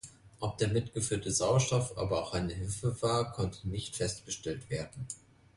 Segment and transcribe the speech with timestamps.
[0.39, 5.05] Ob der mitgeführte Sauerstoff aber auch eine Hilfe war, konnte nicht festgestellt werden.